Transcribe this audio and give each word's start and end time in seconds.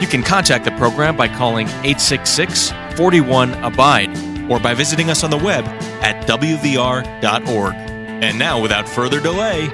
You 0.00 0.06
can 0.06 0.22
contact 0.22 0.64
the 0.64 0.70
program 0.72 1.14
by 1.14 1.28
calling 1.28 1.66
866 1.68 2.72
41 2.96 3.52
Abide 3.62 4.08
or 4.50 4.58
by 4.58 4.72
visiting 4.72 5.10
us 5.10 5.22
on 5.22 5.30
the 5.30 5.36
web 5.36 5.66
at 6.02 6.26
WVR.org. 6.26 7.74
And 7.74 8.38
now, 8.38 8.60
without 8.60 8.88
further 8.88 9.20
delay, 9.20 9.66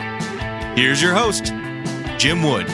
here's 0.75 1.01
your 1.01 1.15
host, 1.15 1.53
Jim 2.19 2.43
Wood. 2.43 2.69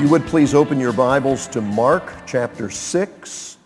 You 0.00 0.08
would 0.08 0.24
please 0.26 0.54
open 0.54 0.78
your 0.78 0.92
Bibles 0.92 1.48
to 1.48 1.60
Mark 1.60 2.12
chapter 2.26 2.70
6. 2.70 3.56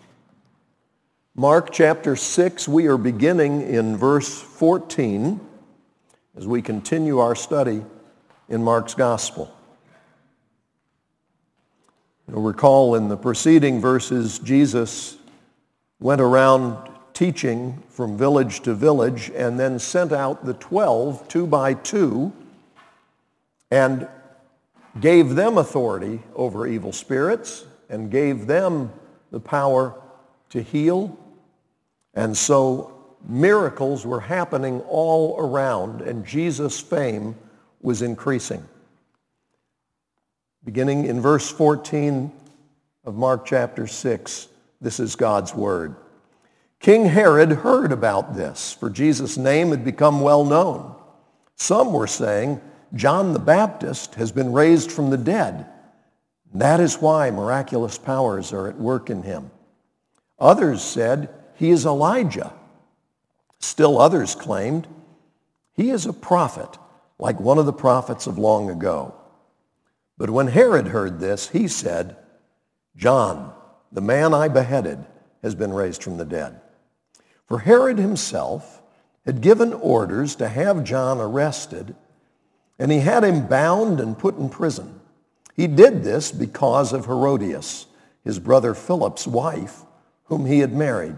Mark 1.35 1.71
chapter 1.71 2.17
6, 2.17 2.67
we 2.67 2.87
are 2.87 2.97
beginning 2.97 3.61
in 3.61 3.99
verse 3.99 4.41
14 4.41 5.39
as 6.35 6.47
we 6.47 6.63
continue 6.63 7.19
our 7.19 7.35
study 7.35 7.85
in 8.49 8.63
Mark's 8.65 8.95
Gospel. 8.95 9.55
You'll 12.29 12.43
recall 12.43 12.95
in 12.95 13.09
the 13.09 13.17
preceding 13.17 13.81
verses, 13.81 14.39
Jesus 14.39 15.17
went 16.01 16.21
around 16.21 16.91
teaching 17.15 17.83
from 17.89 18.17
village 18.17 18.61
to 18.61 18.75
village 18.75 19.31
and 19.35 19.59
then 19.59 19.79
sent 19.79 20.13
out 20.13 20.45
the 20.45 20.55
12 20.55 21.29
two 21.29 21.47
by 21.47 21.75
two 21.75 22.33
and 23.71 24.09
gave 25.01 25.35
them 25.35 25.59
authority 25.59 26.21
over 26.35 26.67
evil 26.67 26.93
spirits 26.93 27.65
and 27.89 28.11
gave 28.11 28.47
them 28.47 28.93
the 29.31 29.41
power 29.41 29.95
to 30.51 30.63
heal. 30.63 31.17
And 32.15 32.37
so 32.37 33.17
miracles 33.27 34.07
were 34.07 34.21
happening 34.21 34.81
all 34.83 35.37
around 35.39 36.03
and 36.03 36.25
Jesus' 36.25 36.79
fame 36.79 37.35
was 37.81 38.03
increasing. 38.03 38.67
Beginning 40.65 41.07
in 41.07 41.21
verse 41.21 41.51
14 41.51 42.31
of 43.05 43.17
Mark 43.17 43.45
chapter 43.45 43.89
6, 43.89 44.49
this 44.81 45.01
is 45.01 45.17
God's 45.17 45.53
word. 45.53 45.97
King 46.79 47.05
Herod 47.05 47.51
heard 47.51 47.91
about 47.91 48.37
this, 48.37 48.73
for 48.73 48.89
Jesus' 48.89 49.37
name 49.37 49.71
had 49.71 49.85
become 49.85 50.21
well 50.21 50.45
known. 50.45 50.95
Some 51.57 51.93
were 51.93 52.07
saying, 52.07 52.61
John 52.95 53.33
the 53.33 53.41
Baptist 53.41 54.15
has 54.15 54.31
been 54.31 54.53
raised 54.53 54.93
from 54.93 55.11
the 55.11 55.17
dead. 55.17 55.67
That 56.55 56.79
is 56.79 57.01
why 57.01 57.31
miraculous 57.31 57.99
powers 57.99 58.53
are 58.53 58.69
at 58.69 58.79
work 58.79 59.11
in 59.11 59.23
him. 59.23 59.51
Others 60.39 60.83
said, 60.83 61.29
he 61.57 61.71
is 61.71 61.87
Elijah. 61.87 62.53
Still 63.59 64.01
others 64.01 64.37
claimed, 64.37 64.87
he 65.75 65.91
is 65.91 66.07
a 66.07 66.13
prophet, 66.13 66.79
like 67.19 67.41
one 67.41 67.59
of 67.59 67.67
the 67.67 67.73
prophets 67.73 68.29
of 68.29 68.39
long 68.39 68.71
ago. 68.71 69.15
But 70.23 70.31
when 70.31 70.47
Herod 70.47 70.87
heard 70.87 71.19
this, 71.19 71.49
he 71.49 71.67
said, 71.67 72.15
John, 72.95 73.53
the 73.91 74.01
man 74.01 74.33
I 74.33 74.47
beheaded, 74.47 75.05
has 75.43 75.57
been 75.57 75.73
raised 75.73 76.01
from 76.01 76.17
the 76.17 76.25
dead. 76.25 76.61
For 77.49 77.59
Herod 77.59 77.99
himself 77.99 78.83
had 79.27 79.41
given 79.41 79.73
orders 79.73 80.37
to 80.37 80.47
have 80.47 80.85
John 80.85 81.21
arrested, 81.21 81.97
and 82.79 82.93
he 82.93 83.01
had 83.01 83.25
him 83.25 83.49
bound 83.49 83.99
and 83.99 84.17
put 84.17 84.39
in 84.39 84.49
prison. 84.49 85.01
He 85.57 85.67
did 85.67 86.05
this 86.05 86.31
because 86.31 86.93
of 86.93 87.07
Herodias, 87.07 87.87
his 88.23 88.39
brother 88.39 88.75
Philip's 88.75 89.27
wife, 89.27 89.81
whom 90.27 90.47
he 90.47 90.61
had 90.61 90.73
married. 90.73 91.17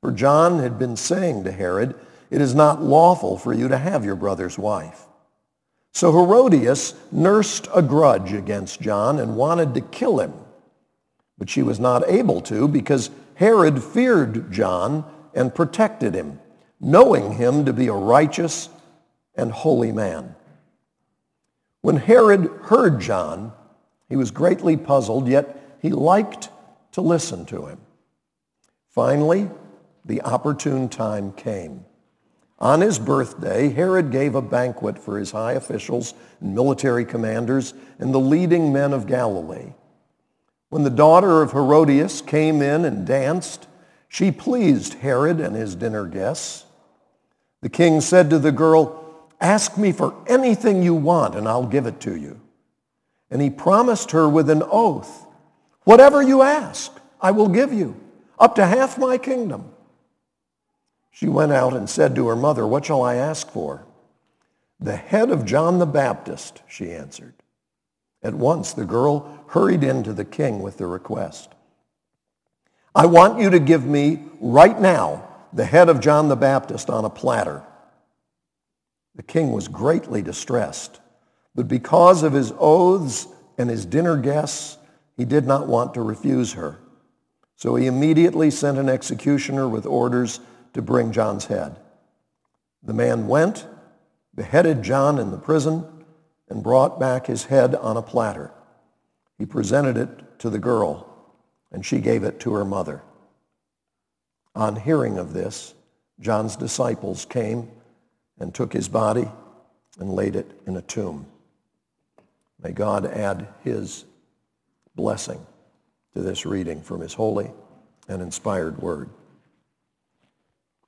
For 0.00 0.10
John 0.10 0.58
had 0.58 0.80
been 0.80 0.96
saying 0.96 1.44
to 1.44 1.52
Herod, 1.52 1.94
it 2.28 2.40
is 2.40 2.56
not 2.56 2.82
lawful 2.82 3.38
for 3.38 3.52
you 3.52 3.68
to 3.68 3.78
have 3.78 4.04
your 4.04 4.16
brother's 4.16 4.58
wife. 4.58 5.06
So 5.92 6.12
Herodias 6.12 6.94
nursed 7.10 7.68
a 7.74 7.82
grudge 7.82 8.32
against 8.32 8.80
John 8.80 9.18
and 9.18 9.36
wanted 9.36 9.74
to 9.74 9.80
kill 9.80 10.20
him. 10.20 10.32
But 11.36 11.50
she 11.50 11.62
was 11.62 11.80
not 11.80 12.08
able 12.08 12.40
to 12.42 12.68
because 12.68 13.10
Herod 13.34 13.82
feared 13.82 14.52
John 14.52 15.04
and 15.34 15.54
protected 15.54 16.14
him, 16.14 16.38
knowing 16.80 17.32
him 17.32 17.64
to 17.64 17.72
be 17.72 17.88
a 17.88 17.92
righteous 17.92 18.68
and 19.34 19.50
holy 19.50 19.92
man. 19.92 20.34
When 21.80 21.96
Herod 21.96 22.50
heard 22.64 23.00
John, 23.00 23.52
he 24.08 24.16
was 24.16 24.30
greatly 24.30 24.76
puzzled, 24.76 25.28
yet 25.28 25.78
he 25.80 25.90
liked 25.90 26.50
to 26.92 27.00
listen 27.00 27.46
to 27.46 27.66
him. 27.66 27.78
Finally, 28.88 29.48
the 30.04 30.20
opportune 30.22 30.88
time 30.88 31.32
came. 31.32 31.84
On 32.60 32.82
his 32.82 32.98
birthday, 32.98 33.70
Herod 33.70 34.10
gave 34.10 34.34
a 34.34 34.42
banquet 34.42 34.98
for 34.98 35.18
his 35.18 35.30
high 35.30 35.52
officials 35.52 36.12
and 36.40 36.54
military 36.54 37.06
commanders 37.06 37.72
and 37.98 38.12
the 38.12 38.20
leading 38.20 38.72
men 38.72 38.92
of 38.92 39.06
Galilee. 39.06 39.72
When 40.68 40.82
the 40.82 40.90
daughter 40.90 41.40
of 41.40 41.52
Herodias 41.52 42.20
came 42.20 42.60
in 42.60 42.84
and 42.84 43.06
danced, 43.06 43.66
she 44.08 44.30
pleased 44.30 44.94
Herod 44.94 45.40
and 45.40 45.56
his 45.56 45.74
dinner 45.74 46.06
guests. 46.06 46.66
The 47.62 47.70
king 47.70 48.00
said 48.00 48.28
to 48.30 48.38
the 48.38 48.52
girl, 48.52 49.26
ask 49.40 49.78
me 49.78 49.92
for 49.92 50.14
anything 50.26 50.82
you 50.82 50.94
want 50.94 51.34
and 51.34 51.48
I'll 51.48 51.66
give 51.66 51.86
it 51.86 51.98
to 52.00 52.14
you. 52.14 52.40
And 53.30 53.40
he 53.40 53.48
promised 53.48 54.10
her 54.10 54.28
with 54.28 54.50
an 54.50 54.62
oath, 54.70 55.26
whatever 55.84 56.22
you 56.22 56.42
ask, 56.42 56.92
I 57.20 57.30
will 57.30 57.48
give 57.48 57.72
you, 57.72 57.98
up 58.38 58.54
to 58.56 58.66
half 58.66 58.98
my 58.98 59.16
kingdom. 59.16 59.72
She 61.10 61.28
went 61.28 61.52
out 61.52 61.74
and 61.74 61.88
said 61.88 62.14
to 62.14 62.28
her 62.28 62.36
mother, 62.36 62.66
What 62.66 62.84
shall 62.84 63.02
I 63.02 63.16
ask 63.16 63.50
for? 63.50 63.86
The 64.78 64.96
head 64.96 65.30
of 65.30 65.44
John 65.44 65.78
the 65.78 65.86
Baptist, 65.86 66.62
she 66.66 66.92
answered. 66.92 67.34
At 68.22 68.34
once 68.34 68.72
the 68.72 68.84
girl 68.84 69.44
hurried 69.48 69.82
in 69.82 70.02
to 70.04 70.12
the 70.12 70.24
king 70.24 70.60
with 70.62 70.78
the 70.78 70.86
request. 70.86 71.50
I 72.94 73.06
want 73.06 73.40
you 73.40 73.50
to 73.50 73.58
give 73.58 73.84
me 73.84 74.24
right 74.40 74.78
now 74.78 75.28
the 75.52 75.64
head 75.64 75.88
of 75.88 76.00
John 76.00 76.28
the 76.28 76.36
Baptist 76.36 76.90
on 76.90 77.04
a 77.04 77.10
platter. 77.10 77.62
The 79.16 79.22
king 79.22 79.52
was 79.52 79.68
greatly 79.68 80.22
distressed, 80.22 81.00
but 81.54 81.68
because 81.68 82.22
of 82.22 82.32
his 82.32 82.52
oaths 82.58 83.26
and 83.58 83.68
his 83.68 83.84
dinner 83.84 84.16
guests, 84.16 84.78
he 85.16 85.24
did 85.24 85.46
not 85.46 85.66
want 85.66 85.94
to 85.94 86.02
refuse 86.02 86.54
her. 86.54 86.78
So 87.56 87.74
he 87.74 87.86
immediately 87.86 88.50
sent 88.50 88.78
an 88.78 88.88
executioner 88.88 89.68
with 89.68 89.84
orders 89.84 90.40
to 90.72 90.82
bring 90.82 91.12
John's 91.12 91.46
head. 91.46 91.76
The 92.82 92.94
man 92.94 93.26
went, 93.26 93.66
beheaded 94.34 94.82
John 94.82 95.18
in 95.18 95.30
the 95.30 95.38
prison, 95.38 95.84
and 96.48 96.62
brought 96.62 96.98
back 96.98 97.26
his 97.26 97.44
head 97.44 97.74
on 97.74 97.96
a 97.96 98.02
platter. 98.02 98.52
He 99.38 99.46
presented 99.46 99.96
it 99.96 100.38
to 100.40 100.50
the 100.50 100.58
girl, 100.58 101.06
and 101.70 101.84
she 101.84 102.00
gave 102.00 102.24
it 102.24 102.40
to 102.40 102.54
her 102.54 102.64
mother. 102.64 103.02
On 104.54 104.76
hearing 104.76 105.18
of 105.18 105.32
this, 105.32 105.74
John's 106.18 106.56
disciples 106.56 107.24
came 107.24 107.68
and 108.38 108.54
took 108.54 108.72
his 108.72 108.88
body 108.88 109.28
and 109.98 110.12
laid 110.12 110.36
it 110.36 110.60
in 110.66 110.76
a 110.76 110.82
tomb. 110.82 111.26
May 112.62 112.72
God 112.72 113.06
add 113.06 113.48
his 113.62 114.04
blessing 114.94 115.46
to 116.14 116.20
this 116.20 116.44
reading 116.44 116.82
from 116.82 117.00
his 117.00 117.14
holy 117.14 117.50
and 118.08 118.20
inspired 118.20 118.78
word. 118.82 119.08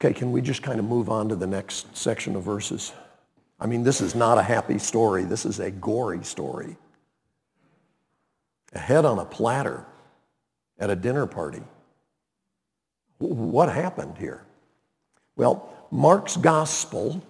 Okay, 0.04 0.12
can 0.12 0.32
we 0.32 0.42
just 0.42 0.64
kind 0.64 0.80
of 0.80 0.84
move 0.84 1.08
on 1.08 1.28
to 1.28 1.36
the 1.36 1.46
next 1.46 1.96
section 1.96 2.34
of 2.34 2.42
verses? 2.42 2.92
I 3.60 3.68
mean, 3.68 3.84
this 3.84 4.00
is 4.00 4.16
not 4.16 4.36
a 4.36 4.42
happy 4.42 4.78
story. 4.78 5.22
This 5.22 5.46
is 5.46 5.60
a 5.60 5.70
gory 5.70 6.24
story. 6.24 6.76
A 8.72 8.80
head 8.80 9.04
on 9.04 9.20
a 9.20 9.24
platter 9.24 9.86
at 10.76 10.90
a 10.90 10.96
dinner 10.96 11.28
party. 11.28 11.62
What 13.18 13.68
happened 13.68 14.18
here? 14.18 14.44
Well, 15.36 15.72
Mark's 15.92 16.36
gospel 16.36 17.22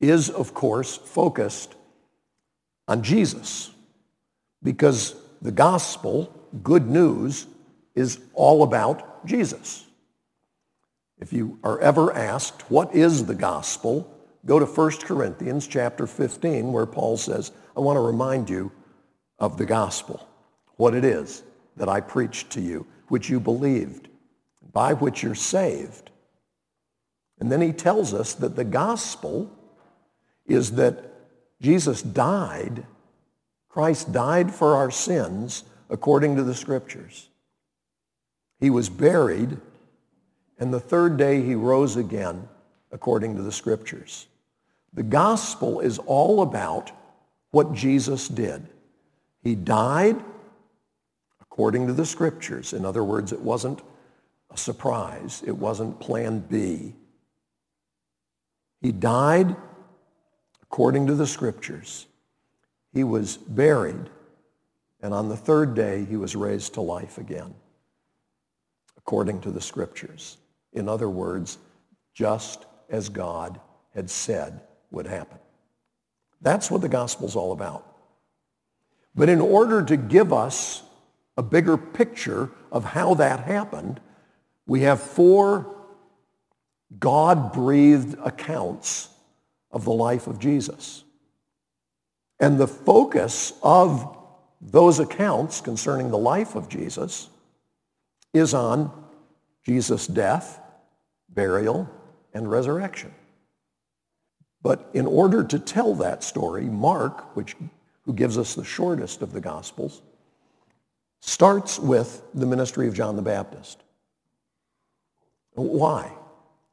is, 0.00 0.28
of 0.28 0.52
course, 0.52 0.96
focused 0.96 1.76
on 2.88 3.04
Jesus 3.04 3.70
because 4.60 5.14
the 5.40 5.52
gospel, 5.52 6.34
good 6.64 6.88
news, 6.88 7.46
is 7.94 8.18
all 8.34 8.64
about 8.64 9.24
Jesus. 9.24 9.86
If 11.20 11.32
you 11.32 11.58
are 11.62 11.78
ever 11.80 12.12
asked, 12.14 12.70
what 12.70 12.94
is 12.94 13.26
the 13.26 13.34
gospel? 13.34 14.10
Go 14.46 14.58
to 14.58 14.64
1 14.64 14.90
Corinthians 15.02 15.66
chapter 15.66 16.06
15 16.06 16.72
where 16.72 16.86
Paul 16.86 17.16
says, 17.18 17.52
I 17.76 17.80
want 17.80 17.96
to 17.96 18.00
remind 18.00 18.48
you 18.48 18.72
of 19.38 19.58
the 19.58 19.66
gospel. 19.66 20.26
what 20.80 20.94
it 20.94 21.04
is 21.04 21.42
that 21.76 21.90
I 21.90 22.00
preached 22.00 22.48
to 22.52 22.60
you, 22.62 22.86
which 23.08 23.28
you 23.28 23.38
believed, 23.38 24.08
by 24.72 24.94
which 24.94 25.22
you're 25.22 25.34
saved. 25.34 26.10
And 27.38 27.52
then 27.52 27.60
he 27.60 27.72
tells 27.72 28.14
us 28.14 28.32
that 28.34 28.56
the 28.56 28.64
gospel 28.64 29.50
is 30.46 30.72
that 30.72 31.04
Jesus 31.60 32.00
died, 32.00 32.86
Christ 33.68 34.10
died 34.10 34.54
for 34.54 34.74
our 34.74 34.90
sins 34.90 35.64
according 35.90 36.36
to 36.36 36.44
the 36.44 36.54
scriptures. 36.54 37.28
He 38.58 38.70
was 38.70 38.88
buried, 38.88 39.58
and 40.60 40.72
the 40.72 40.78
third 40.78 41.16
day 41.16 41.42
he 41.42 41.54
rose 41.54 41.96
again 41.96 42.46
according 42.92 43.34
to 43.36 43.42
the 43.42 43.50
scriptures. 43.50 44.28
The 44.92 45.02
gospel 45.02 45.80
is 45.80 45.98
all 45.98 46.42
about 46.42 46.92
what 47.50 47.72
Jesus 47.72 48.28
did. 48.28 48.68
He 49.42 49.54
died 49.54 50.22
according 51.40 51.86
to 51.86 51.92
the 51.94 52.04
scriptures. 52.04 52.72
In 52.74 52.84
other 52.84 53.02
words, 53.02 53.32
it 53.32 53.40
wasn't 53.40 53.80
a 54.50 54.56
surprise. 54.56 55.42
It 55.46 55.56
wasn't 55.56 55.98
plan 55.98 56.40
B. 56.40 56.94
He 58.82 58.92
died 58.92 59.56
according 60.62 61.06
to 61.06 61.14
the 61.14 61.26
scriptures. 61.26 62.06
He 62.92 63.04
was 63.04 63.36
buried, 63.36 64.10
and 65.00 65.14
on 65.14 65.28
the 65.28 65.36
third 65.36 65.74
day 65.74 66.04
he 66.04 66.16
was 66.16 66.36
raised 66.36 66.74
to 66.74 66.80
life 66.80 67.18
again, 67.18 67.54
according 68.96 69.40
to 69.42 69.50
the 69.50 69.60
scriptures. 69.60 70.36
In 70.72 70.88
other 70.88 71.08
words, 71.08 71.58
just 72.14 72.66
as 72.88 73.08
God 73.08 73.60
had 73.94 74.10
said 74.10 74.60
would 74.90 75.06
happen. 75.06 75.38
That's 76.40 76.70
what 76.70 76.80
the 76.80 76.88
gospel's 76.88 77.36
all 77.36 77.52
about. 77.52 77.86
But 79.14 79.28
in 79.28 79.40
order 79.40 79.82
to 79.82 79.96
give 79.96 80.32
us 80.32 80.82
a 81.36 81.42
bigger 81.42 81.76
picture 81.76 82.50
of 82.70 82.84
how 82.84 83.14
that 83.14 83.40
happened, 83.40 84.00
we 84.66 84.82
have 84.82 85.00
four 85.00 85.76
God-breathed 86.98 88.18
accounts 88.24 89.08
of 89.70 89.84
the 89.84 89.92
life 89.92 90.26
of 90.26 90.38
Jesus. 90.38 91.04
And 92.38 92.58
the 92.58 92.68
focus 92.68 93.52
of 93.62 94.16
those 94.60 94.98
accounts 95.00 95.60
concerning 95.60 96.10
the 96.10 96.18
life 96.18 96.54
of 96.54 96.68
Jesus 96.68 97.28
is 98.32 98.54
on 98.54 98.90
Jesus' 99.64 100.06
death, 100.06 100.59
burial, 101.34 101.88
and 102.34 102.50
resurrection. 102.50 103.12
But 104.62 104.90
in 104.92 105.06
order 105.06 105.42
to 105.44 105.58
tell 105.58 105.94
that 105.96 106.22
story, 106.22 106.64
Mark, 106.64 107.34
which, 107.34 107.56
who 108.02 108.12
gives 108.12 108.36
us 108.36 108.54
the 108.54 108.64
shortest 108.64 109.22
of 109.22 109.32
the 109.32 109.40
Gospels, 109.40 110.02
starts 111.20 111.78
with 111.78 112.22
the 112.34 112.46
ministry 112.46 112.88
of 112.88 112.94
John 112.94 113.16
the 113.16 113.22
Baptist. 113.22 113.82
Why? 115.54 116.12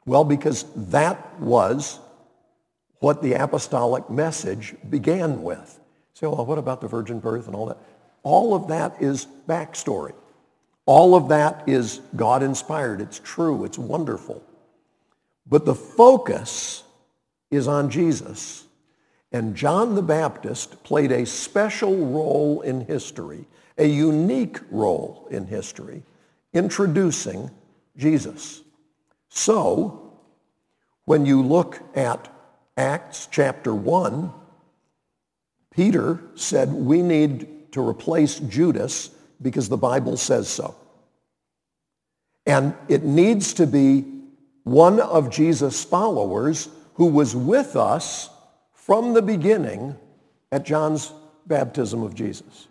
Well, 0.05 0.23
because 0.23 0.65
that 0.75 1.39
was 1.39 1.99
what 2.99 3.21
the 3.21 3.33
apostolic 3.33 4.09
message 4.09 4.75
began 4.89 5.43
with. 5.43 5.79
So, 6.13 6.31
well, 6.33 6.45
what 6.45 6.57
about 6.57 6.81
the 6.81 6.87
virgin 6.87 7.19
birth 7.19 7.47
and 7.47 7.55
all 7.55 7.67
that? 7.67 7.77
All 8.23 8.55
of 8.55 8.67
that 8.69 9.01
is 9.01 9.27
backstory. 9.47 10.13
All 10.85 11.15
of 11.15 11.29
that 11.29 11.67
is 11.67 12.01
God-inspired. 12.15 13.01
It's 13.01 13.19
true. 13.23 13.65
It's 13.65 13.77
wonderful. 13.77 14.41
But 15.49 15.65
the 15.65 15.75
focus 15.75 16.83
is 17.51 17.67
on 17.67 17.89
Jesus. 17.89 18.65
And 19.31 19.55
John 19.55 19.95
the 19.95 20.01
Baptist 20.01 20.83
played 20.83 21.11
a 21.11 21.25
special 21.25 21.95
role 22.07 22.61
in 22.61 22.81
history, 22.81 23.45
a 23.77 23.85
unique 23.85 24.59
role 24.71 25.27
in 25.31 25.45
history, 25.45 26.03
introducing 26.53 27.51
Jesus. 27.97 28.61
So, 29.29 30.13
when 31.05 31.25
you 31.25 31.41
look 31.41 31.81
at 31.95 32.33
Acts 32.75 33.27
chapter 33.31 33.73
1, 33.73 34.31
Peter 35.71 36.19
said, 36.35 36.73
we 36.73 37.01
need 37.01 37.71
to 37.71 37.87
replace 37.87 38.39
Judas 38.39 39.09
because 39.41 39.69
the 39.69 39.77
Bible 39.77 40.17
says 40.17 40.47
so. 40.47 40.75
And 42.45 42.75
it 42.87 43.03
needs 43.03 43.53
to 43.55 43.67
be 43.67 44.16
one 44.67 44.99
of 44.99 45.29
Jesus' 45.29 45.83
followers 45.83 46.69
who 46.95 47.07
was 47.07 47.35
with 47.35 47.75
us 47.75 48.29
from 48.73 49.13
the 49.13 49.21
beginning 49.21 49.95
at 50.51 50.65
John's 50.65 51.13
baptism 51.45 52.03
of 52.03 52.13
Jesus. 52.13 52.67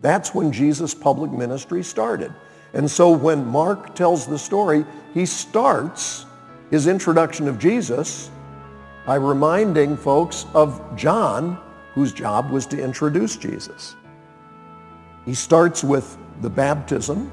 That's 0.00 0.34
when 0.34 0.52
Jesus' 0.52 0.94
public 0.94 1.30
ministry 1.30 1.82
started. 1.82 2.34
And 2.72 2.90
so 2.90 3.10
when 3.10 3.46
Mark 3.46 3.94
tells 3.94 4.26
the 4.26 4.38
story, 4.38 4.84
he 5.14 5.26
starts 5.26 6.26
his 6.70 6.86
introduction 6.86 7.48
of 7.48 7.58
Jesus 7.58 8.30
by 9.06 9.16
reminding 9.16 9.96
folks 9.96 10.46
of 10.54 10.80
John, 10.96 11.58
whose 11.94 12.12
job 12.12 12.50
was 12.50 12.66
to 12.66 12.82
introduce 12.82 13.36
Jesus. 13.36 13.96
He 15.24 15.34
starts 15.34 15.82
with 15.82 16.16
the 16.40 16.50
baptism 16.50 17.30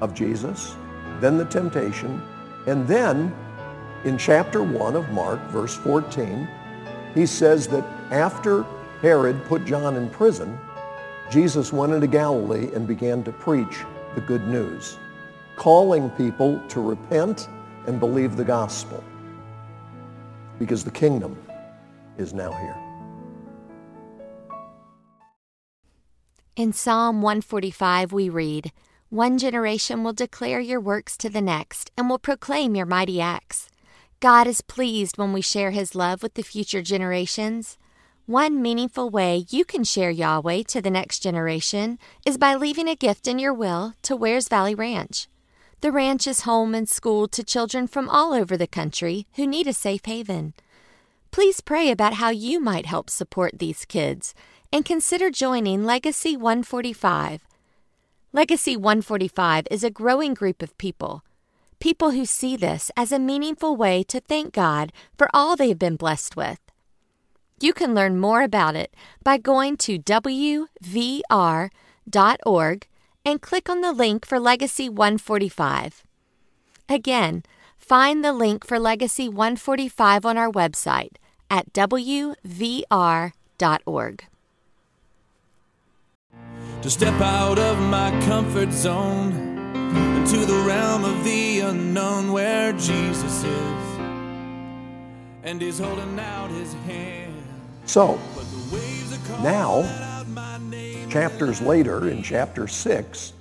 of 0.00 0.14
Jesus, 0.14 0.76
then 1.20 1.36
the 1.36 1.44
temptation, 1.44 2.22
and 2.66 2.86
then 2.86 3.34
in 4.04 4.16
chapter 4.16 4.62
1 4.62 4.96
of 4.96 5.10
Mark, 5.10 5.40
verse 5.48 5.76
14, 5.76 6.48
he 7.14 7.26
says 7.26 7.66
that 7.68 7.84
after 8.10 8.64
Herod 9.02 9.42
put 9.44 9.64
John 9.64 9.96
in 9.96 10.08
prison, 10.10 10.58
Jesus 11.30 11.72
went 11.72 11.92
into 11.92 12.06
Galilee 12.06 12.70
and 12.74 12.86
began 12.86 13.22
to 13.24 13.32
preach 13.32 13.84
the 14.14 14.20
good 14.20 14.46
news, 14.48 14.98
calling 15.56 16.10
people 16.10 16.60
to 16.68 16.80
repent 16.80 17.48
and 17.86 18.00
believe 18.00 18.36
the 18.36 18.44
gospel 18.44 19.02
because 20.58 20.84
the 20.84 20.90
kingdom 20.90 21.36
is 22.18 22.34
now 22.34 22.52
here. 22.52 22.76
In 26.56 26.72
Psalm 26.72 27.22
145, 27.22 28.12
we 28.12 28.28
read, 28.28 28.70
One 29.10 29.38
generation 29.38 30.04
will 30.04 30.12
declare 30.12 30.60
your 30.60 30.80
works 30.80 31.16
to 31.16 31.28
the 31.28 31.40
next 31.40 31.90
and 31.98 32.08
will 32.08 32.20
proclaim 32.20 32.76
your 32.76 32.86
mighty 32.86 33.20
acts. 33.20 33.68
God 34.20 34.46
is 34.46 34.60
pleased 34.60 35.18
when 35.18 35.32
we 35.32 35.40
share 35.40 35.72
His 35.72 35.96
love 35.96 36.22
with 36.22 36.34
the 36.34 36.44
future 36.44 36.80
generations. 36.80 37.76
One 38.26 38.62
meaningful 38.62 39.10
way 39.10 39.46
you 39.50 39.64
can 39.64 39.82
share 39.82 40.10
Yahweh 40.10 40.62
to 40.68 40.80
the 40.80 40.92
next 40.92 41.24
generation 41.24 41.98
is 42.24 42.38
by 42.38 42.54
leaving 42.54 42.86
a 42.86 42.94
gift 42.94 43.26
in 43.26 43.40
your 43.40 43.52
will 43.52 43.94
to 44.02 44.14
Wears 44.14 44.46
Valley 44.46 44.76
Ranch. 44.76 45.26
The 45.80 45.90
ranch 45.90 46.28
is 46.28 46.42
home 46.42 46.72
and 46.72 46.88
school 46.88 47.26
to 47.28 47.42
children 47.42 47.88
from 47.88 48.08
all 48.08 48.32
over 48.32 48.56
the 48.56 48.68
country 48.68 49.26
who 49.34 49.44
need 49.44 49.66
a 49.66 49.72
safe 49.72 50.04
haven. 50.04 50.54
Please 51.32 51.60
pray 51.60 51.90
about 51.90 52.14
how 52.14 52.30
you 52.30 52.60
might 52.60 52.86
help 52.86 53.10
support 53.10 53.58
these 53.58 53.84
kids 53.84 54.34
and 54.72 54.84
consider 54.84 55.32
joining 55.32 55.84
Legacy 55.84 56.36
145. 56.36 57.49
Legacy 58.32 58.76
145 58.76 59.66
is 59.72 59.82
a 59.82 59.90
growing 59.90 60.34
group 60.34 60.62
of 60.62 60.78
people 60.78 61.24
people 61.80 62.12
who 62.12 62.24
see 62.24 62.56
this 62.56 62.90
as 62.96 63.10
a 63.10 63.18
meaningful 63.18 63.74
way 63.74 64.04
to 64.04 64.20
thank 64.20 64.52
God 64.52 64.92
for 65.18 65.28
all 65.34 65.56
they 65.56 65.68
have 65.68 65.78
been 65.78 65.96
blessed 65.96 66.36
with. 66.36 66.60
You 67.58 67.72
can 67.72 67.94
learn 67.94 68.20
more 68.20 68.42
about 68.42 68.76
it 68.76 68.94
by 69.24 69.38
going 69.38 69.76
to 69.78 69.98
wvr.org 69.98 70.68
and 73.24 73.42
click 73.42 73.68
on 73.68 73.80
the 73.80 73.92
link 73.92 74.26
for 74.26 74.38
Legacy 74.38 74.88
145. 74.88 76.04
Again, 76.88 77.42
find 77.76 78.24
the 78.24 78.32
link 78.32 78.66
for 78.66 78.78
Legacy 78.78 79.28
145 79.28 80.24
on 80.24 80.38
our 80.38 80.50
website 80.50 81.16
at 81.50 81.72
wvr.org. 81.72 82.34
To 86.82 86.88
step 86.88 87.20
out 87.20 87.58
of 87.58 87.78
my 87.78 88.10
comfort 88.26 88.72
zone 88.72 89.32
into 90.16 90.46
the 90.46 90.64
realm 90.66 91.04
of 91.04 91.22
the 91.24 91.60
unknown 91.60 92.32
where 92.32 92.72
Jesus 92.72 93.44
is 93.44 93.98
and 95.42 95.60
he's 95.60 95.78
holding 95.78 96.18
out 96.18 96.50
his 96.50 96.72
hand. 96.86 97.34
So, 97.84 98.18
now, 99.42 99.82
chapters 101.10 101.60
later, 101.60 102.08
in 102.08 102.22
chapter 102.22 102.66
6, 102.66 103.34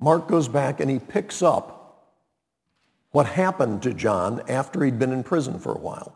Mark 0.00 0.26
goes 0.26 0.48
back 0.48 0.80
and 0.80 0.90
he 0.90 0.98
picks 0.98 1.40
up 1.40 2.08
what 3.12 3.26
happened 3.26 3.80
to 3.84 3.94
John 3.94 4.42
after 4.48 4.84
he'd 4.84 4.98
been 4.98 5.12
in 5.12 5.22
prison 5.22 5.60
for 5.60 5.72
a 5.72 5.78
while. 5.78 6.12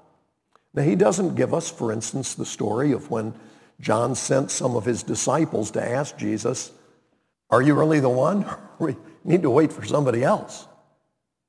Now, 0.75 0.83
he 0.83 0.97
doesn't 0.97 1.37
give 1.37 1.55
us, 1.55 1.71
for 1.71 1.93
instance, 1.93 2.35
the 2.35 2.45
story 2.45 2.91
of 2.91 3.09
when 3.09 3.35
John 3.81 4.15
sent 4.15 4.51
some 4.51 4.77
of 4.77 4.85
his 4.85 5.03
disciples 5.03 5.71
to 5.73 5.87
ask 5.87 6.17
Jesus, 6.17 6.73
are 7.51 7.63
you 7.63 7.75
really 7.75 8.01
the 8.01 8.09
one? 8.09 8.47
we 8.79 8.97
need 9.25 9.43
to 9.43 9.51
wait 9.51 9.73
for 9.73 9.85
somebody 9.85 10.25
else. 10.25 10.67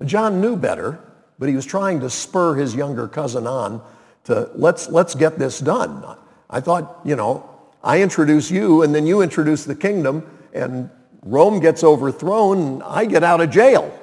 John 0.05 0.41
knew 0.41 0.55
better, 0.55 0.99
but 1.39 1.49
he 1.49 1.55
was 1.55 1.65
trying 1.65 2.01
to 2.01 2.09
spur 2.09 2.55
his 2.55 2.75
younger 2.75 3.07
cousin 3.07 3.47
on 3.47 3.81
to 4.25 4.49
let's, 4.55 4.89
let's 4.89 5.15
get 5.15 5.39
this 5.39 5.59
done. 5.59 6.17
I 6.49 6.59
thought, 6.59 6.99
you 7.03 7.15
know, 7.15 7.49
I 7.83 8.01
introduce 8.01 8.51
you, 8.51 8.83
and 8.83 8.93
then 8.93 9.07
you 9.07 9.21
introduce 9.21 9.63
the 9.63 9.75
kingdom, 9.75 10.29
and 10.53 10.89
Rome 11.23 11.59
gets 11.59 11.83
overthrown, 11.83 12.57
and 12.57 12.83
I 12.83 13.05
get 13.05 13.23
out 13.23 13.41
of 13.41 13.49
jail. 13.49 13.97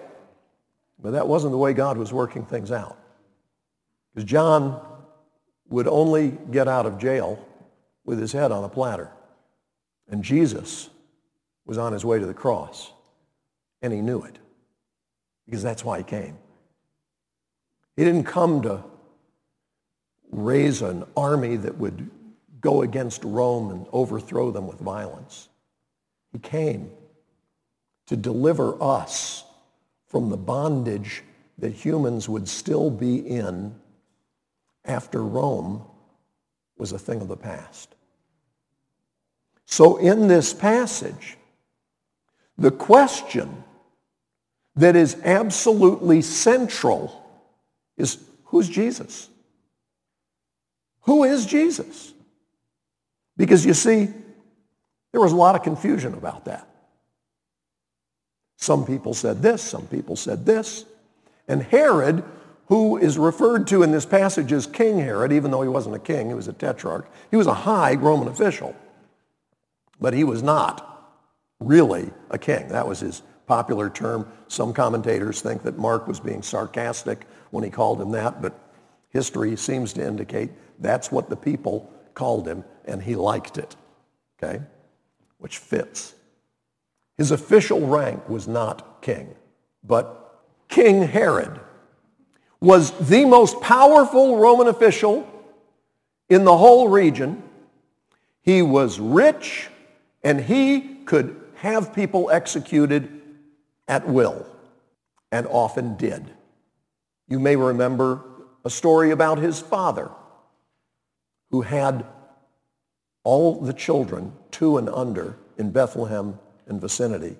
But 0.99 1.13
that 1.13 1.29
wasn't 1.29 1.53
the 1.53 1.59
way 1.59 1.75
God 1.75 1.99
was 1.99 2.13
working 2.13 2.47
things 2.47 2.73
out. 2.73 2.97
Because 4.15 4.29
John 4.29 4.81
would 5.69 5.87
only 5.87 6.37
get 6.51 6.69
out 6.69 6.87
of 6.87 6.99
jail 6.99 7.45
with 8.05 8.19
his 8.19 8.33
head 8.33 8.53
on 8.53 8.65
a 8.65 8.69
platter. 8.69 9.11
And 10.09 10.23
Jesus 10.23 10.91
was 11.65 11.79
on 11.79 11.93
his 11.93 12.05
way 12.05 12.19
to 12.19 12.27
the 12.27 12.35
cross. 12.35 12.93
And 13.83 13.93
he 13.93 14.01
knew 14.01 14.23
it. 14.23 14.39
Because 15.47 15.63
that's 15.63 15.85
why 15.85 15.99
he 15.99 16.05
came. 16.05 16.37
He 17.97 18.05
didn't 18.05 18.25
come 18.25 18.63
to 18.63 18.83
raise 20.31 20.83
an 20.83 21.05
army 21.17 21.57
that 21.57 21.79
would 21.79 22.11
go 22.61 22.83
against 22.83 23.23
Rome 23.25 23.71
and 23.71 23.87
overthrow 23.93 24.51
them 24.51 24.67
with 24.67 24.81
violence. 24.81 25.49
He 26.33 26.39
came 26.39 26.91
to 28.07 28.17
deliver 28.17 28.83
us 28.83 29.45
from 30.07 30.31
the 30.31 30.37
bondage 30.37 31.23
that 31.59 31.73
humans 31.73 32.29
would 32.29 32.49
still 32.49 32.91
be 32.91 33.17
in 33.17 33.75
after 34.85 35.23
Rome 35.23 35.85
was 36.77 36.93
a 36.93 36.99
thing 36.99 37.21
of 37.21 37.29
the 37.29 37.37
past. 37.37 37.94
So 39.67 39.97
in 39.97 40.29
this 40.29 40.53
passage, 40.53 41.37
the 42.59 42.71
question 42.71 43.65
that 44.77 44.97
is 44.97 45.17
absolutely 45.25 46.23
central 46.23 47.23
is 47.97 48.19
who's 48.45 48.69
Jesus? 48.69 49.29
Who 51.03 51.25
is 51.25 51.47
Jesus? 51.47 52.13
Because 53.37 53.65
you 53.65 53.75
see, 53.75 54.09
there 55.13 55.21
was 55.21 55.33
a 55.33 55.37
lot 55.37 55.55
of 55.55 55.63
confusion 55.63 56.15
about 56.15 56.45
that. 56.47 56.69
Some 58.57 58.87
people 58.87 59.15
said 59.15 59.43
this, 59.43 59.63
some 59.63 59.87
people 59.87 60.17
said 60.17 60.47
this. 60.47 60.85
And 61.49 61.63
Herod, 61.63 62.25
who 62.67 62.97
is 62.97 63.19
referred 63.19 63.67
to 63.69 63.83
in 63.83 63.93
this 63.93 64.07
passage 64.07 64.53
as 64.53 64.67
King 64.67 64.99
Herod, 64.99 65.33
even 65.33 65.51
though 65.51 65.63
he 65.63 65.69
wasn't 65.69 65.97
a 65.97 65.99
king, 65.99 66.29
he 66.29 66.35
was 66.35 66.49
a 66.49 66.53
tetrarch, 66.53 67.07
he 67.31 67.37
was 67.37 67.47
a 67.47 67.55
high 67.55 67.95
Roman 67.95 68.29
official. 68.29 68.75
But 70.01 70.15
he 70.15 70.25
was 70.25 70.43
not 70.43 70.91
really 71.61 72.11
a 72.31 72.39
king. 72.39 72.69
That 72.69 72.87
was 72.87 73.01
his 73.01 73.23
popular 73.47 73.91
term. 73.91 74.27
Some 74.49 74.73
commentators 74.73 75.41
think 75.41 75.63
that 75.63 75.79
Mark 75.79 76.09
was 76.09 76.21
being 76.21 76.43
sarcastic 76.43 77.27
when 77.51 77.65
he 77.65 77.71
called 77.71 78.01
him 78.01 78.11
that, 78.13 78.43
but 78.43 78.59
history 79.11 79.57
seems 79.57 79.93
to 79.95 80.07
indicate 80.07 80.51
that's 80.79 81.13
what 81.13 81.31
the 81.31 81.37
people 81.37 81.91
called 82.15 82.47
him, 82.47 82.65
and 82.85 83.03
he 83.03 83.15
liked 83.15 83.59
it, 83.59 83.77
okay, 84.43 84.61
which 85.39 85.59
fits. 85.59 86.15
His 87.17 87.31
official 87.31 87.87
rank 87.87 88.29
was 88.29 88.49
not 88.49 89.03
king, 89.03 89.35
but 89.85 90.43
King 90.69 91.03
Herod 91.03 91.61
was 92.61 92.91
the 93.09 93.25
most 93.25 93.61
powerful 93.61 94.39
Roman 94.39 94.67
official 94.67 95.29
in 96.29 96.45
the 96.45 96.57
whole 96.57 96.89
region. 96.89 97.43
He 98.43 98.63
was 98.63 98.99
rich, 98.99 99.69
and 100.25 100.41
he 100.41 100.81
could 101.05 101.41
have 101.57 101.95
people 101.95 102.31
executed 102.31 103.21
at 103.87 104.09
will, 104.09 104.47
and 105.31 105.47
often 105.47 105.97
did. 105.97 106.31
You 107.29 107.39
may 107.39 107.55
remember 107.55 108.25
a 108.65 108.71
story 108.71 109.11
about 109.11 109.39
his 109.39 109.61
father, 109.61 110.11
who 111.51 111.61
had 111.61 112.07
all 113.23 113.61
the 113.61 113.73
children, 113.73 114.33
two 114.51 114.79
and 114.79 114.89
under, 114.89 115.37
in 115.59 115.71
Bethlehem 115.71 116.39
and 116.67 116.81
vicinity, 116.81 117.37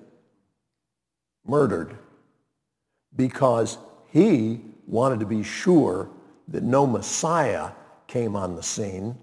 murdered 1.45 1.97
because 3.15 3.77
he 4.11 4.61
wanted 4.87 5.19
to 5.19 5.25
be 5.25 5.43
sure 5.43 6.09
that 6.47 6.63
no 6.63 6.85
Messiah 6.85 7.71
came 8.07 8.35
on 8.35 8.55
the 8.55 8.63
scene 8.63 9.17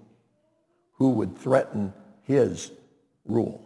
who 0.93 1.09
would 1.11 1.37
threaten 1.37 1.93
his 2.23 2.71
rule. 3.25 3.63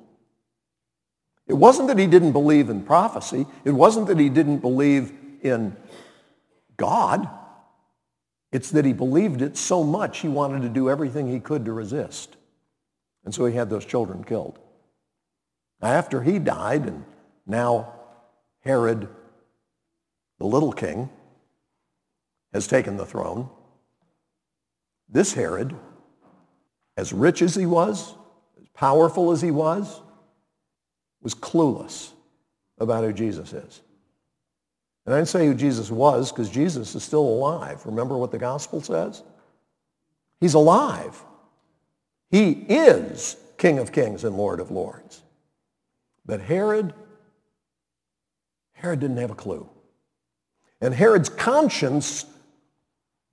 It 1.47 1.53
wasn't 1.53 1.87
that 1.87 1.97
he 1.97 2.07
didn't 2.07 2.33
believe 2.33 2.69
in 2.69 2.83
prophecy. 2.83 3.45
It 3.63 3.71
wasn't 3.71 4.07
that 4.07 4.19
he 4.19 4.29
didn't 4.29 4.59
believe 4.59 5.13
in 5.41 5.75
God. 6.75 7.29
It's 8.51 8.71
that 8.71 8.85
he 8.85 8.93
believed 8.93 9.41
it 9.41 9.57
so 9.57 9.83
much 9.83 10.19
he 10.19 10.27
wanted 10.27 10.61
to 10.61 10.69
do 10.69 10.89
everything 10.89 11.27
he 11.27 11.39
could 11.39 11.65
to 11.65 11.73
resist. 11.73 12.35
And 13.23 13.33
so 13.33 13.45
he 13.45 13.55
had 13.55 13.69
those 13.69 13.85
children 13.85 14.23
killed. 14.23 14.59
After 15.81 16.21
he 16.21 16.39
died, 16.39 16.85
and 16.85 17.05
now 17.45 17.93
Herod, 18.63 19.07
the 20.39 20.45
little 20.45 20.73
king, 20.73 21.09
has 22.53 22.67
taken 22.67 22.97
the 22.97 23.05
throne, 23.05 23.49
this 25.09 25.33
Herod, 25.33 25.75
as 26.95 27.13
rich 27.13 27.41
as 27.41 27.55
he 27.55 27.65
was, 27.65 28.11
as 28.11 28.15
powerful 28.77 29.31
as 29.31 29.41
he 29.41 29.51
was, 29.51 30.01
was 31.21 31.33
clueless 31.33 32.11
about 32.77 33.03
who 33.03 33.11
Jesus 33.11 33.51
is. 33.51 33.81
And 35.05 35.15
I 35.15 35.17
didn't 35.17 35.29
say 35.29 35.47
who 35.47 35.55
Jesus 35.55 35.89
was 35.89 36.31
because 36.31 36.49
Jesus 36.49 36.93
is 36.93 37.03
still 37.03 37.27
alive. 37.27 37.81
Remember 37.85 38.17
what 38.17 38.31
the 38.31 38.37
gospel 38.37 38.81
says? 38.81 39.23
He's 40.39 40.53
alive. 40.53 41.19
He 42.29 42.51
is 42.51 43.35
King 43.57 43.79
of 43.79 43.91
kings 43.91 44.23
and 44.23 44.37
Lord 44.37 44.59
of 44.59 44.69
lords. 44.69 45.23
But 46.25 46.41
Herod, 46.41 46.93
Herod 48.73 48.99
didn't 48.99 49.17
have 49.17 49.31
a 49.31 49.35
clue. 49.35 49.67
And 50.81 50.93
Herod's 50.93 51.29
conscience 51.29 52.25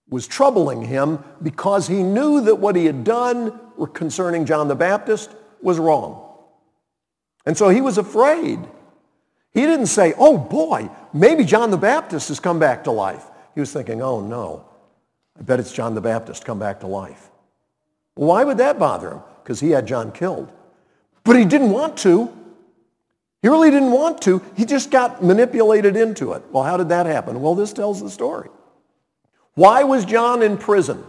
was 0.09 0.27
troubling 0.27 0.83
him 0.83 1.23
because 1.43 1.87
he 1.87 2.03
knew 2.03 2.41
that 2.43 2.55
what 2.55 2.77
he 2.77 2.87
had 2.87 3.05
done 3.05 3.61
concerning 3.93 4.47
John 4.47 4.69
the 4.69 4.75
Baptist 4.75 5.31
was 5.63 5.79
wrong. 5.79 6.21
And 7.47 7.57
so 7.57 7.69
he 7.69 7.81
was 7.81 7.99
afraid. 7.99 8.61
He 9.53 9.61
didn't 9.61 9.87
say, 9.87 10.15
oh 10.19 10.37
boy, 10.37 10.91
maybe 11.13 11.45
John 11.45 11.71
the 11.71 11.77
Baptist 11.77 12.29
has 12.29 12.41
come 12.41 12.59
back 12.59 12.85
to 12.85 12.91
life. 12.91 13.25
He 13.55 13.61
was 13.61 13.73
thinking, 13.73 14.03
oh 14.03 14.21
no, 14.21 14.65
I 15.39 15.43
bet 15.43 15.61
it's 15.61 15.73
John 15.73 15.95
the 15.95 16.01
Baptist 16.01 16.45
come 16.45 16.59
back 16.59 16.81
to 16.81 16.87
life. 16.87 17.31
Why 18.15 18.45
would 18.45 18.59
that 18.59 18.79
bother 18.79 19.13
him? 19.13 19.23
Because 19.43 19.61
he 19.61 19.71
had 19.71 19.87
John 19.87 20.13
killed. 20.13 20.53
But 21.25 21.37
he 21.37 21.45
didn't 21.45 21.71
want 21.71 21.97
to. 21.99 22.33
He 23.43 23.49
really 23.49 23.71
didn't 23.71 23.93
want 23.93 24.23
to. 24.23 24.43
He 24.57 24.65
just 24.65 24.91
got 24.91 25.23
manipulated 25.23 25.97
into 25.97 26.33
it. 26.33 26.43
Well, 26.51 26.65
how 26.65 26.77
did 26.77 26.89
that 26.89 27.07
happen? 27.07 27.43
Well, 27.43 27.55
this 27.55 27.73
tells 27.73 28.03
the 28.03 28.11
story. 28.11 28.49
Why 29.55 29.85
was 29.85 30.05
John 30.05 30.43
in 30.43 30.57
prison? 30.57 31.05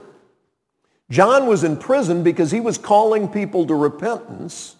John 1.09 1.47
was 1.47 1.63
in 1.63 1.77
prison 1.77 2.23
because 2.23 2.51
he 2.51 2.59
was 2.59 2.77
calling 2.77 3.27
people 3.27 3.65
to 3.67 3.75
repentance 3.75 4.75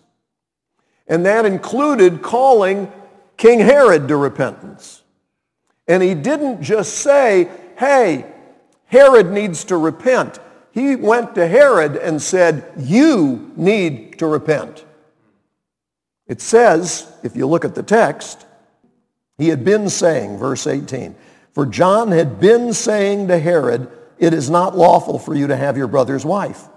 and 1.08 1.26
that 1.26 1.46
included 1.46 2.22
calling 2.22 2.92
King 3.38 3.60
Herod 3.60 4.08
to 4.08 4.18
repentance. 4.18 5.04
And 5.88 6.02
he 6.02 6.16
didn't 6.16 6.62
just 6.62 6.96
say, 6.96 7.50
hey, 7.78 8.26
Herod 8.86 9.32
needs 9.32 9.66
to 9.66 9.78
repent. 9.78 10.40
He 10.72 10.96
went 10.96 11.36
to 11.36 11.48
Herod 11.48 11.96
and 11.96 12.22
said, 12.22 12.72
you 12.78 13.52
need 13.56 14.18
to 14.20 14.26
repent. 14.26 14.84
It 16.28 16.42
says, 16.42 17.12
if 17.24 17.36
you 17.36 17.46
look 17.46 17.66
at 17.66 17.76
the 17.76 17.84
text, 17.84 18.46
he 19.38 19.50
had 19.50 19.64
been 19.64 19.90
saying, 19.90 20.38
verse 20.38 20.66
18, 20.66 21.16
for 21.54 21.66
John 21.66 22.12
had 22.12 22.40
been 22.40 22.74
saying 22.74 23.28
to 23.28 23.38
Herod, 23.38 23.92
it 24.18 24.34
is 24.34 24.50
not 24.50 24.78
lawful 24.78 25.20
for 25.20 25.36
you 25.36 25.48
to 25.48 25.56
have 25.56 25.78
your 25.78 25.88
brother's 25.88 26.26
wife. 26.26 26.68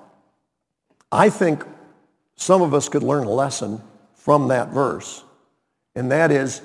I 1.11 1.31
think 1.31 1.65
some 2.37 2.63
of 2.63 2.75
us 2.75 2.89
could 2.89 3.03
learn 3.03 3.27
a 3.27 3.33
lesson 3.33 3.83
from 4.15 4.49
that 4.49 4.71
verse. 4.71 5.25
And 5.95 6.11
that 6.11 6.31
is, 6.31 6.63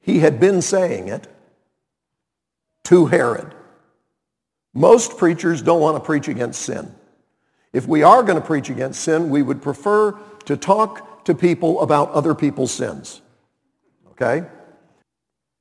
he 0.00 0.20
had 0.20 0.40
been 0.40 0.62
saying 0.62 1.08
it 1.08 1.26
to 2.84 3.06
Herod. 3.06 3.54
Most 4.74 5.16
preachers 5.18 5.62
don't 5.62 5.80
want 5.80 5.96
to 5.96 6.04
preach 6.04 6.28
against 6.28 6.62
sin. 6.62 6.94
If 7.72 7.86
we 7.86 8.02
are 8.02 8.22
going 8.22 8.40
to 8.40 8.46
preach 8.46 8.70
against 8.70 9.00
sin, 9.00 9.30
we 9.30 9.42
would 9.42 9.62
prefer 9.62 10.12
to 10.46 10.56
talk 10.56 11.24
to 11.24 11.34
people 11.34 11.80
about 11.80 12.10
other 12.12 12.34
people's 12.34 12.72
sins. 12.72 13.20
Okay? 14.12 14.46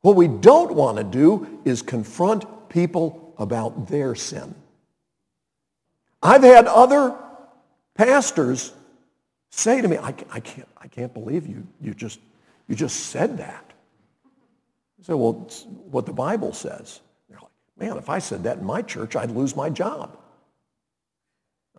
What 0.02 0.16
we 0.16 0.28
don't 0.28 0.74
want 0.76 0.98
to 0.98 1.04
do 1.04 1.62
is 1.66 1.82
confront 1.82 2.70
people 2.70 3.25
about 3.38 3.88
their 3.88 4.16
sin. 4.16 4.56
I've 6.22 6.44
had 6.44 6.68
other 6.68 7.16
pastors 7.96 8.74
say 9.50 9.82
to 9.82 9.88
me, 9.88 9.98
I, 9.98 10.14
I, 10.30 10.40
can't, 10.40 10.68
I 10.78 10.88
can't 10.88 11.14
believe 11.14 11.48
you, 11.48 11.66
you, 11.82 11.94
just, 11.94 12.20
you 12.68 12.76
just 12.76 13.08
said 13.08 13.38
that. 13.38 13.74
I 15.00 15.04
said, 15.04 15.16
well, 15.16 15.34
what 15.92 16.06
the 16.06 16.14
Bible 16.14 16.54
says. 16.54 17.00
They're 17.30 17.40
like, 17.40 17.52
man, 17.78 17.98
if 17.98 18.10
I 18.10 18.20
said 18.20 18.44
that 18.44 18.58
in 18.58 18.66
my 18.66 18.82
church, 18.82 19.16
I'd 19.16 19.32
lose 19.32 19.56
my 19.56 19.70
job. 19.70 20.18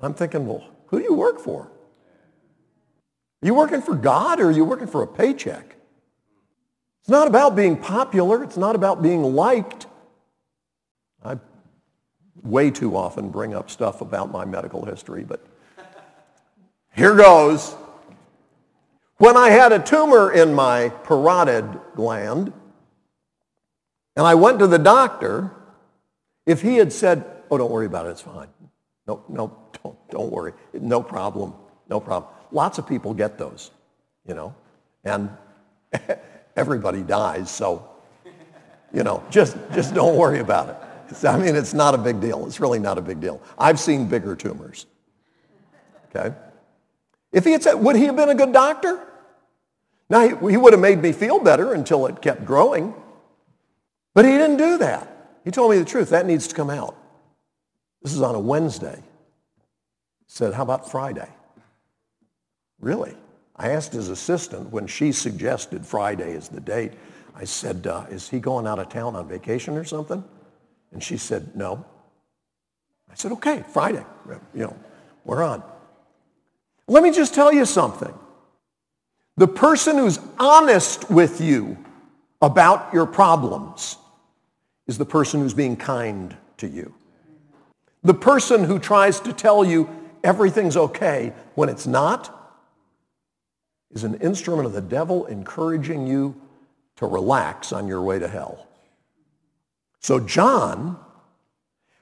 I'm 0.01 0.15
thinking, 0.15 0.47
well, 0.47 0.65
who 0.87 0.99
do 0.99 1.05
you 1.05 1.15
work 1.15 1.41
for? 1.41 1.63
Are 3.43 3.47
you 3.47 3.55
working 3.55 3.83
for 3.83 3.95
God 3.95 4.41
or 4.41 4.49
are 4.49 4.53
you 4.53 4.65
working 4.65 4.87
for 4.87 5.03
a 5.03 5.07
paycheck? 5.07 5.77
It's 7.01 7.09
not 7.09 7.29
about 7.29 7.55
being 7.55 7.77
popular. 7.77 8.43
It's 8.43 8.57
not 8.57 8.75
about 8.75 9.03
being 9.03 9.23
liked. 9.23 9.87
I 11.27 11.39
way 12.43 12.71
too 12.71 12.97
often 12.97 13.31
bring 13.31 13.55
up 13.55 13.71
stuff 13.71 14.01
about 14.01 14.31
my 14.31 14.45
medical 14.45 14.85
history, 14.85 15.25
but 15.25 15.45
here 16.95 17.15
goes. 17.15 17.75
When 19.19 19.37
I 19.37 19.49
had 19.49 19.73
a 19.73 19.79
tumor 19.79 20.33
in 20.33 20.53
my 20.53 20.91
parotid 21.05 21.95
gland, 21.95 22.53
and 24.15 24.27
I 24.27 24.35
went 24.35 24.59
to 24.59 24.67
the 24.67 24.79
doctor, 24.79 25.51
if 26.45 26.63
he 26.63 26.77
had 26.77 26.93
said, 26.93 27.25
oh, 27.51 27.59
don't 27.59 27.71
worry 27.71 27.87
about 27.87 28.07
it, 28.07 28.11
it's 28.11 28.21
fine. 28.21 28.49
No, 29.07 29.25
no, 29.29 29.57
don't, 29.83 30.11
don't 30.11 30.31
worry. 30.31 30.53
No 30.75 31.03
problem, 31.03 31.55
no 31.89 31.99
problem. 31.99 32.31
Lots 32.53 32.79
of 32.79 32.87
people 32.87 33.15
get 33.15 33.39
those, 33.39 33.71
you 34.27 34.35
know, 34.35 34.55
and 35.05 35.31
everybody 36.57 37.03
dies, 37.03 37.51
so, 37.51 37.89
you 38.93 39.03
know, 39.03 39.23
just, 39.31 39.57
just 39.73 39.95
don't 39.95 40.17
worry 40.17 40.41
about 40.41 40.69
it. 40.69 40.77
I 41.25 41.39
mean, 41.39 41.57
it's 41.57 41.75
not 41.75 41.95
a 41.95 41.99
big 41.99 42.21
deal. 42.21 42.47
It's 42.47 42.61
really 42.61 42.79
not 42.79 42.99
a 42.99 43.03
big 43.03 43.21
deal. 43.21 43.41
I've 43.59 43.79
seen 43.79 44.09
bigger 44.09 44.35
tumors, 44.37 44.87
okay? 46.15 46.35
If 47.33 47.45
he 47.45 47.53
had 47.53 47.63
said, 47.63 47.75
would 47.75 47.97
he 47.97 48.05
have 48.05 48.17
been 48.17 48.31
a 48.31 48.35
good 48.35 48.53
doctor? 48.53 49.01
Now, 50.09 50.21
he, 50.21 50.53
he 50.53 50.57
would 50.57 50.73
have 50.73 50.81
made 50.81 51.03
me 51.03 51.13
feel 51.13 51.39
better 51.39 51.75
until 51.75 52.07
it 52.07 52.23
kept 52.23 52.45
growing. 52.45 52.95
But 54.15 54.25
he 54.25 54.33
didn't 54.33 54.57
do 54.57 54.79
that. 54.79 55.39
He 55.45 55.51
told 55.51 55.71
me 55.71 55.79
the 55.79 55.85
truth. 55.85 56.11
That 56.11 56.27
needs 56.27 56.49
to 56.49 56.55
come 56.55 56.71
out. 56.71 56.97
This 58.03 58.15
is 58.15 58.23
on 58.23 58.35
a 58.35 58.41
Wednesday. 58.41 58.97
He 58.97 60.29
said, 60.29 60.55
how 60.55 60.63
about 60.63 60.91
Friday? 60.91 61.29
Really? 62.81 63.17
I 63.57 63.71
asked 63.71 63.93
his 63.93 64.09
assistant 64.09 64.71
when 64.71 64.87
she 64.87 65.13
suggested 65.13 65.85
Friday 65.85 66.35
as 66.35 66.49
the 66.49 66.61
date. 66.61 66.93
I 67.35 67.45
said, 67.45 67.87
uh, 67.87 68.07
is 68.11 68.29
he 68.29 68.39
going 68.39 68.67
out 68.67 68.79
of 68.79 68.89
town 68.89 69.17
on 69.17 69.29
vacation 69.29 69.77
or 69.77 69.85
something? 69.85 70.25
And 70.93 71.03
she 71.03 71.17
said, 71.17 71.57
no. 71.57 71.85
I 73.11 73.15
said, 73.15 73.33
okay, 73.33 73.65
Friday. 73.73 74.05
You 74.55 74.65
know, 74.65 74.77
we're 75.25 75.43
on. 75.43 75.63
Let 76.89 77.03
me 77.03 77.11
just 77.11 77.35
tell 77.35 77.53
you 77.53 77.65
something. 77.65 78.15
The 79.37 79.49
person 79.49 79.99
who's 79.99 80.19
honest 80.39 81.11
with 81.11 81.41
you 81.41 81.77
about 82.41 82.93
your 82.95 83.07
problems 83.07 83.97
is 84.87 84.99
the 84.99 85.05
person 85.05 85.41
who's 85.41 85.55
being 85.55 85.77
kind 85.77 86.37
to 86.59 86.69
you. 86.69 86.95
The 88.03 88.15
person 88.15 88.65
who 88.65 88.79
tries 88.79 89.21
to 89.21 89.33
tell 89.33 89.65
you 89.65 89.91
everything's 90.23 90.77
okay 90.77 91.33
when 91.55 91.69
it's 91.69 91.87
not 91.87 92.33
is 93.91 94.05
an 94.05 94.15
instrument 94.17 94.67
of 94.67 94.73
the 94.73 94.81
devil 94.81 95.27
encouraging 95.27 96.07
you 96.07 96.41
to 96.97 97.07
relax 97.07 97.73
on 97.73 97.87
your 97.87 98.03
way 98.03 98.19
to 98.19 98.29
hell. 98.29 98.66
So 100.07 100.21
John 100.21 101.01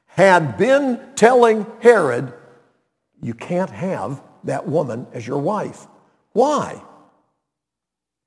had 0.04 0.58
been 0.58 1.00
telling 1.14 1.64
Herod, 1.80 2.34
you 3.23 3.32
can't 3.32 3.70
have 3.70 4.23
that 4.44 4.68
woman 4.68 5.06
as 5.14 5.26
your 5.26 5.38
wife. 5.38 5.87
Why? 6.32 6.82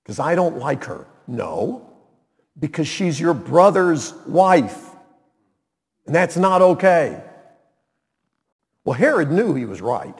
Because 0.01 0.17
I 0.17 0.34
don't 0.34 0.57
like 0.57 0.86
her. 0.86 1.05
No, 1.27 1.88
because 2.60 2.88
she's 2.88 3.19
your 3.19 3.36
brother's 3.36 4.13
wife. 4.25 4.96
And 6.07 6.15
that's 6.15 6.38
not 6.38 6.63
okay. 6.63 7.24
Well, 8.84 8.98
Herod 8.98 9.31
knew 9.31 9.53
he 9.53 9.65
was 9.65 9.79
right. 9.79 10.17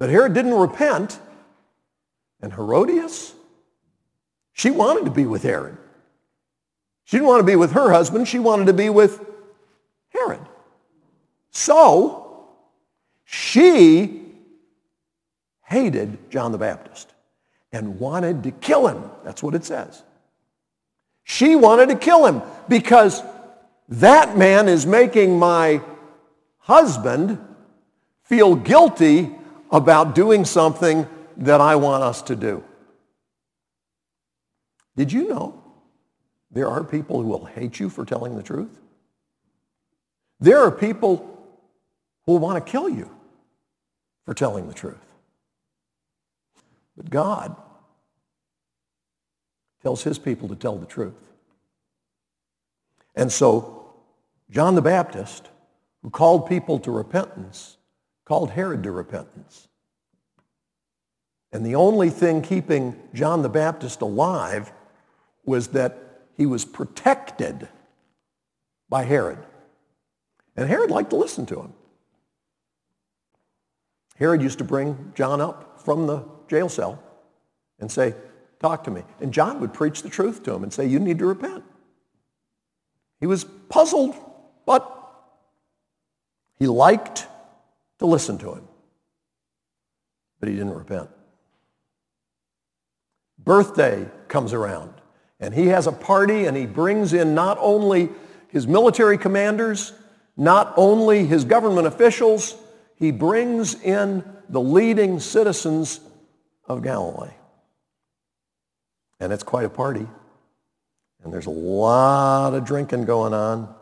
But 0.00 0.10
Herod 0.10 0.34
didn't 0.34 0.54
repent. 0.54 1.20
And 2.42 2.52
Herodias, 2.52 3.32
she 4.54 4.72
wanted 4.72 5.04
to 5.04 5.12
be 5.12 5.24
with 5.24 5.44
Herod. 5.44 5.78
She 7.08 7.16
didn't 7.16 7.28
want 7.28 7.40
to 7.40 7.44
be 7.44 7.56
with 7.56 7.72
her 7.72 7.90
husband. 7.90 8.28
She 8.28 8.38
wanted 8.38 8.66
to 8.66 8.74
be 8.74 8.90
with 8.90 9.24
Herod. 10.10 10.42
So 11.50 12.50
she 13.24 14.26
hated 15.64 16.30
John 16.30 16.52
the 16.52 16.58
Baptist 16.58 17.10
and 17.72 17.98
wanted 17.98 18.42
to 18.42 18.50
kill 18.50 18.88
him. 18.88 19.10
That's 19.24 19.42
what 19.42 19.54
it 19.54 19.64
says. 19.64 20.02
She 21.24 21.56
wanted 21.56 21.88
to 21.88 21.96
kill 21.96 22.26
him 22.26 22.42
because 22.68 23.22
that 23.88 24.36
man 24.36 24.68
is 24.68 24.84
making 24.84 25.38
my 25.38 25.80
husband 26.58 27.38
feel 28.24 28.54
guilty 28.54 29.34
about 29.70 30.14
doing 30.14 30.44
something 30.44 31.08
that 31.38 31.62
I 31.62 31.76
want 31.76 32.02
us 32.02 32.20
to 32.20 32.36
do. 32.36 32.62
Did 34.94 35.10
you 35.10 35.28
know 35.28 35.67
there 36.50 36.68
are 36.68 36.82
people 36.82 37.22
who 37.22 37.28
will 37.28 37.44
hate 37.44 37.78
you 37.78 37.88
for 37.88 38.04
telling 38.04 38.36
the 38.36 38.42
truth? 38.42 38.80
There 40.40 40.60
are 40.60 40.70
people 40.70 41.38
who 42.26 42.32
will 42.32 42.38
want 42.38 42.64
to 42.64 42.70
kill 42.70 42.88
you 42.88 43.10
for 44.24 44.34
telling 44.34 44.68
the 44.68 44.74
truth. 44.74 44.96
But 46.96 47.10
God 47.10 47.56
tells 49.82 50.02
his 50.02 50.18
people 50.18 50.48
to 50.48 50.56
tell 50.56 50.76
the 50.76 50.86
truth. 50.86 51.32
And 53.14 53.30
so 53.32 53.94
John 54.50 54.74
the 54.74 54.82
Baptist, 54.82 55.48
who 56.02 56.10
called 56.10 56.48
people 56.48 56.78
to 56.80 56.90
repentance, 56.90 57.76
called 58.24 58.50
Herod 58.50 58.82
to 58.84 58.92
repentance. 58.92 59.68
And 61.52 61.64
the 61.64 61.74
only 61.74 62.10
thing 62.10 62.42
keeping 62.42 62.96
John 63.14 63.42
the 63.42 63.48
Baptist 63.48 64.02
alive 64.02 64.72
was 65.44 65.68
that 65.68 66.07
he 66.38 66.46
was 66.46 66.64
protected 66.64 67.68
by 68.88 69.02
Herod. 69.02 69.38
And 70.56 70.66
Herod 70.66 70.90
liked 70.90 71.10
to 71.10 71.16
listen 71.16 71.44
to 71.46 71.60
him. 71.60 71.74
Herod 74.16 74.40
used 74.40 74.58
to 74.58 74.64
bring 74.64 75.12
John 75.14 75.40
up 75.40 75.82
from 75.84 76.06
the 76.06 76.24
jail 76.48 76.68
cell 76.68 77.02
and 77.78 77.90
say, 77.90 78.14
talk 78.60 78.84
to 78.84 78.90
me. 78.90 79.02
And 79.20 79.32
John 79.32 79.60
would 79.60 79.74
preach 79.74 80.02
the 80.02 80.08
truth 80.08 80.42
to 80.44 80.54
him 80.54 80.62
and 80.62 80.72
say, 80.72 80.86
you 80.86 80.98
need 80.98 81.18
to 81.18 81.26
repent. 81.26 81.64
He 83.20 83.26
was 83.26 83.44
puzzled, 83.68 84.14
but 84.64 84.94
he 86.58 86.66
liked 86.66 87.26
to 87.98 88.06
listen 88.06 88.38
to 88.38 88.54
him. 88.54 88.68
But 90.40 90.48
he 90.48 90.54
didn't 90.54 90.74
repent. 90.74 91.10
Birthday 93.38 94.08
comes 94.28 94.52
around, 94.52 94.94
and 95.40 95.54
he 95.54 95.66
has 95.68 95.86
a 95.86 95.92
party, 95.92 96.46
and 96.46 96.56
he 96.56 96.66
brings 96.66 97.12
in 97.12 97.34
not 97.34 97.58
only 97.60 98.10
his 98.48 98.66
military 98.66 99.18
commanders, 99.18 99.92
not 100.36 100.72
only 100.76 101.26
his 101.26 101.44
government 101.44 101.86
officials, 101.86 102.56
he 102.96 103.10
brings 103.10 103.80
in 103.82 104.24
the 104.48 104.60
leading 104.60 105.20
citizens 105.20 106.00
of 106.66 106.82
Galilee. 106.82 107.34
And 109.20 109.32
it's 109.32 109.42
quite 109.42 109.64
a 109.64 109.70
party. 109.70 110.06
And 111.22 111.32
there's 111.32 111.46
a 111.46 111.50
lot 111.50 112.54
of 112.54 112.64
drinking 112.64 113.04
going 113.04 113.34
on. 113.34 113.74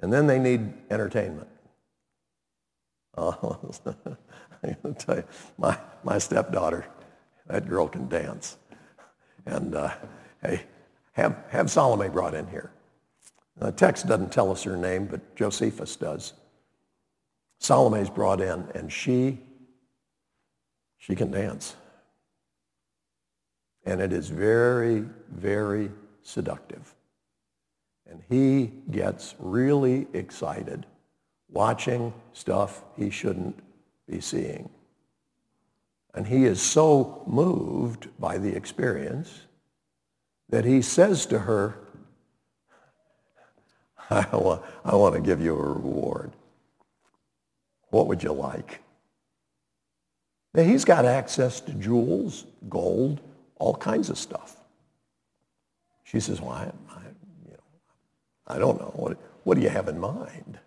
And 0.00 0.12
then 0.12 0.26
they 0.26 0.38
need 0.38 0.72
entertainment. 0.90 1.48
I'm 3.16 3.36
going 4.82 4.94
to 4.94 4.94
tell 4.94 5.16
you, 5.16 5.24
my, 5.58 5.78
my 6.02 6.18
stepdaughter, 6.18 6.86
that 7.46 7.68
girl 7.68 7.86
can 7.88 8.08
dance. 8.08 8.56
And 9.46 9.74
uh, 9.74 9.92
hey, 10.44 10.62
have, 11.12 11.36
have 11.48 11.70
Salome 11.70 12.08
brought 12.08 12.34
in 12.34 12.46
here. 12.48 12.70
Uh, 13.60 13.66
the 13.66 13.72
text 13.72 14.06
doesn't 14.06 14.32
tell 14.32 14.50
us 14.50 14.62
her 14.64 14.76
name, 14.76 15.06
but 15.06 15.36
Josephus 15.36 15.96
does. 15.96 16.34
Salome's 17.58 18.10
brought 18.10 18.40
in, 18.40 18.66
and 18.74 18.92
she, 18.92 19.38
she 20.98 21.14
can 21.14 21.30
dance. 21.30 21.76
And 23.86 24.00
it 24.00 24.12
is 24.12 24.28
very, 24.28 25.04
very 25.30 25.90
seductive. 26.22 26.94
And 28.10 28.22
he 28.28 28.72
gets 28.90 29.34
really 29.38 30.06
excited 30.12 30.86
watching 31.48 32.12
stuff 32.32 32.82
he 32.96 33.08
shouldn't 33.08 33.58
be 34.08 34.20
seeing. 34.20 34.68
And 36.14 36.26
he 36.26 36.44
is 36.44 36.60
so 36.60 37.22
moved 37.26 38.08
by 38.18 38.38
the 38.38 38.54
experience 38.54 39.46
that 40.50 40.64
he 40.64 40.82
says 40.82 41.26
to 41.26 41.40
her, 41.40 41.78
I 44.10 44.36
want, 44.36 44.62
I 44.84 44.94
want 44.96 45.14
to 45.14 45.20
give 45.20 45.40
you 45.40 45.54
a 45.54 45.62
reward. 45.62 46.32
What 47.90 48.06
would 48.06 48.22
you 48.22 48.32
like? 48.32 48.80
Now, 50.52 50.62
he's 50.62 50.84
got 50.84 51.04
access 51.04 51.60
to 51.62 51.72
jewels, 51.72 52.44
gold, 52.68 53.20
all 53.56 53.74
kinds 53.74 54.10
of 54.10 54.18
stuff. 54.18 54.56
She 56.04 56.20
says, 56.20 56.40
well, 56.40 56.50
I, 56.50 56.70
I, 56.90 57.00
you 57.44 57.52
know, 57.52 57.58
I 58.46 58.58
don't 58.58 58.78
know. 58.78 58.92
What, 58.94 59.18
what 59.42 59.56
do 59.56 59.62
you 59.62 59.70
have 59.70 59.88
in 59.88 59.98
mind, 59.98 60.58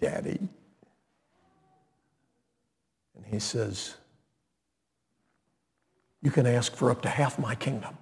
Daddy? 0.00 0.38
And 3.16 3.26
he 3.26 3.38
says, 3.40 3.96
you 6.22 6.30
can 6.30 6.46
ask 6.46 6.74
for 6.74 6.90
up 6.90 7.02
to 7.02 7.08
half 7.08 7.38
my 7.38 7.54
kingdom. 7.54 7.98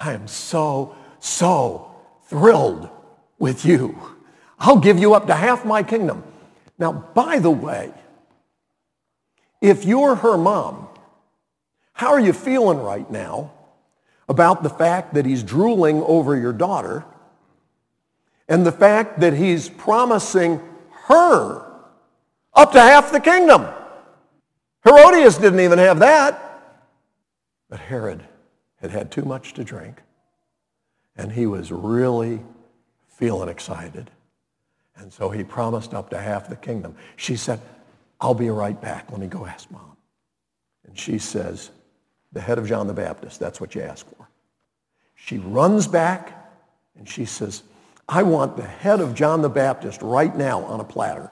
I 0.00 0.12
am 0.12 0.28
so, 0.28 0.96
so 1.18 1.94
thrilled 2.24 2.88
with 3.38 3.64
you. 3.64 3.98
I'll 4.58 4.78
give 4.78 4.98
you 4.98 5.14
up 5.14 5.26
to 5.26 5.34
half 5.34 5.64
my 5.64 5.82
kingdom. 5.82 6.24
Now, 6.78 6.92
by 6.92 7.38
the 7.38 7.50
way, 7.50 7.92
if 9.60 9.84
you're 9.84 10.14
her 10.16 10.38
mom, 10.38 10.88
how 11.92 12.12
are 12.12 12.20
you 12.20 12.32
feeling 12.32 12.78
right 12.78 13.10
now 13.10 13.52
about 14.28 14.62
the 14.62 14.70
fact 14.70 15.14
that 15.14 15.26
he's 15.26 15.42
drooling 15.42 16.02
over 16.02 16.36
your 16.36 16.52
daughter 16.52 17.04
and 18.48 18.64
the 18.64 18.72
fact 18.72 19.20
that 19.20 19.34
he's 19.34 19.68
promising 19.68 20.60
her 21.06 21.66
up 22.54 22.72
to 22.72 22.80
half 22.80 23.10
the 23.10 23.20
kingdom? 23.20 23.66
Herodias 24.84 25.38
didn't 25.38 25.60
even 25.60 25.78
have 25.78 25.98
that. 25.98 26.44
But 27.68 27.80
Herod 27.80 28.27
had 28.80 28.90
had 28.90 29.10
too 29.10 29.24
much 29.24 29.54
to 29.54 29.64
drink, 29.64 30.02
and 31.16 31.32
he 31.32 31.46
was 31.46 31.72
really 31.72 32.40
feeling 33.08 33.48
excited. 33.48 34.10
And 34.96 35.12
so 35.12 35.30
he 35.30 35.44
promised 35.44 35.94
up 35.94 36.10
to 36.10 36.18
half 36.18 36.48
the 36.48 36.56
kingdom. 36.56 36.94
She 37.16 37.36
said, 37.36 37.60
I'll 38.20 38.34
be 38.34 38.50
right 38.50 38.80
back. 38.80 39.10
Let 39.10 39.20
me 39.20 39.26
go 39.26 39.46
ask 39.46 39.70
mom. 39.70 39.96
And 40.86 40.98
she 40.98 41.18
says, 41.18 41.70
the 42.32 42.40
head 42.40 42.58
of 42.58 42.66
John 42.66 42.86
the 42.86 42.94
Baptist, 42.94 43.38
that's 43.40 43.60
what 43.60 43.74
you 43.74 43.82
ask 43.82 44.06
for. 44.06 44.28
She 45.14 45.38
runs 45.38 45.86
back 45.86 46.50
and 46.96 47.08
she 47.08 47.24
says, 47.24 47.62
I 48.08 48.22
want 48.22 48.56
the 48.56 48.64
head 48.64 49.00
of 49.00 49.14
John 49.14 49.42
the 49.42 49.48
Baptist 49.48 50.02
right 50.02 50.34
now 50.34 50.64
on 50.64 50.80
a 50.80 50.84
platter. 50.84 51.30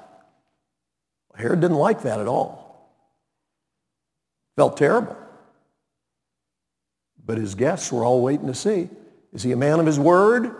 Herod 1.34 1.60
didn't 1.60 1.76
like 1.76 2.02
that 2.02 2.20
at 2.20 2.26
all. 2.26 2.90
Felt 4.56 4.76
terrible. 4.76 5.16
But 7.26 7.38
his 7.38 7.56
guests 7.56 7.90
were 7.90 8.04
all 8.04 8.22
waiting 8.22 8.46
to 8.46 8.54
see, 8.54 8.88
is 9.32 9.42
he 9.42 9.50
a 9.50 9.56
man 9.56 9.80
of 9.80 9.86
his 9.86 9.98
word? 9.98 10.54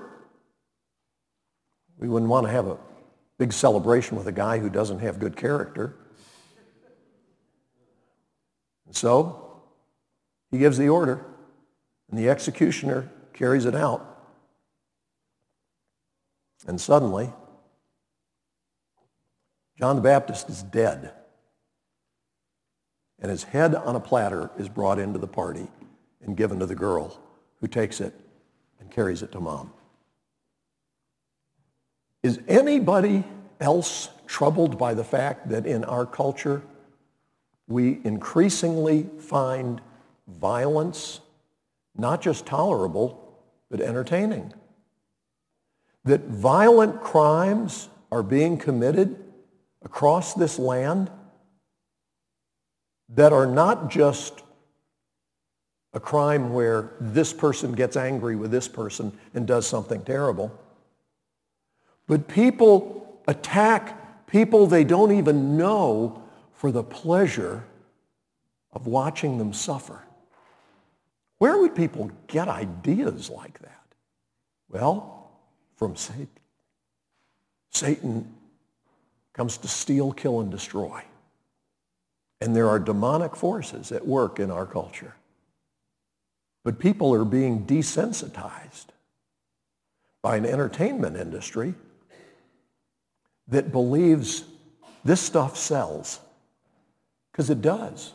We 1.98 2.08
wouldn't 2.08 2.28
want 2.28 2.46
to 2.46 2.52
have 2.52 2.66
a 2.66 2.76
big 3.38 3.52
celebration 3.52 4.16
with 4.16 4.26
a 4.26 4.32
guy 4.32 4.58
who 4.58 4.68
doesn't 4.68 4.98
have 4.98 5.20
good 5.20 5.36
character. 5.36 5.94
And 8.84 8.94
so 8.94 9.62
he 10.50 10.58
gives 10.58 10.76
the 10.76 10.88
order, 10.88 11.24
and 12.10 12.18
the 12.18 12.28
executioner 12.28 13.10
carries 13.32 13.64
it 13.64 13.74
out. 13.74 14.04
And 16.66 16.80
suddenly, 16.80 17.32
John 19.78 19.96
the 19.96 20.02
Baptist 20.02 20.48
is 20.48 20.62
dead. 20.62 21.12
And 23.20 23.30
his 23.30 23.44
head 23.44 23.74
on 23.74 23.94
a 23.96 24.00
platter 24.00 24.50
is 24.58 24.68
brought 24.68 24.98
into 24.98 25.18
the 25.18 25.26
party 25.26 25.68
and 26.26 26.36
given 26.36 26.58
to 26.58 26.66
the 26.66 26.74
girl 26.74 27.18
who 27.60 27.68
takes 27.68 28.00
it 28.00 28.12
and 28.80 28.90
carries 28.90 29.22
it 29.22 29.32
to 29.32 29.40
mom. 29.40 29.72
Is 32.22 32.40
anybody 32.48 33.24
else 33.60 34.10
troubled 34.26 34.76
by 34.76 34.94
the 34.94 35.04
fact 35.04 35.48
that 35.48 35.64
in 35.64 35.84
our 35.84 36.04
culture 36.04 36.62
we 37.68 38.00
increasingly 38.04 39.08
find 39.18 39.80
violence 40.26 41.20
not 41.96 42.20
just 42.20 42.44
tolerable, 42.44 43.40
but 43.70 43.80
entertaining? 43.80 44.52
That 46.04 46.26
violent 46.26 47.00
crimes 47.00 47.88
are 48.10 48.22
being 48.22 48.58
committed 48.58 49.16
across 49.82 50.34
this 50.34 50.58
land 50.58 51.10
that 53.08 53.32
are 53.32 53.46
not 53.46 53.88
just 53.88 54.42
a 55.96 56.00
crime 56.00 56.52
where 56.52 56.90
this 57.00 57.32
person 57.32 57.72
gets 57.72 57.96
angry 57.96 58.36
with 58.36 58.50
this 58.50 58.68
person 58.68 59.10
and 59.32 59.46
does 59.46 59.66
something 59.66 60.02
terrible. 60.04 60.52
But 62.06 62.28
people 62.28 63.18
attack 63.26 64.26
people 64.26 64.66
they 64.66 64.84
don't 64.84 65.12
even 65.12 65.56
know 65.56 66.22
for 66.52 66.70
the 66.70 66.82
pleasure 66.82 67.64
of 68.74 68.86
watching 68.86 69.38
them 69.38 69.54
suffer. 69.54 70.02
Where 71.38 71.56
would 71.56 71.74
people 71.74 72.10
get 72.26 72.46
ideas 72.46 73.30
like 73.30 73.58
that? 73.60 73.86
Well, 74.68 75.30
from 75.76 75.96
Satan. 75.96 76.28
Satan 77.70 78.34
comes 79.32 79.56
to 79.58 79.68
steal, 79.68 80.12
kill, 80.12 80.40
and 80.40 80.50
destroy. 80.50 81.02
And 82.42 82.54
there 82.54 82.68
are 82.68 82.78
demonic 82.78 83.34
forces 83.34 83.92
at 83.92 84.06
work 84.06 84.38
in 84.38 84.50
our 84.50 84.66
culture. 84.66 85.14
But 86.66 86.80
people 86.80 87.14
are 87.14 87.24
being 87.24 87.64
desensitized 87.64 88.86
by 90.20 90.36
an 90.36 90.44
entertainment 90.44 91.16
industry 91.16 91.74
that 93.46 93.70
believes 93.70 94.42
this 95.04 95.20
stuff 95.20 95.56
sells. 95.56 96.18
Because 97.30 97.50
it 97.50 97.62
does. 97.62 98.14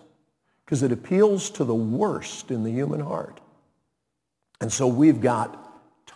Because 0.66 0.84
it 0.84 0.92
appeals 0.92 1.50
to 1.52 1.64
the 1.64 1.74
worst 1.74 2.52
in 2.52 2.66
the 2.66 2.72
human 2.72 3.00
heart. 3.00 3.40
And 4.60 4.70
so 4.70 4.86
we've 4.86 5.22
got 5.22 5.58